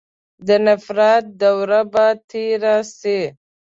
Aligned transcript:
د 0.47 0.49
نفرت 0.65 1.23
دوره 1.41 1.81
به 1.93 2.07
تېره 2.29 2.75
سي. 2.97 3.19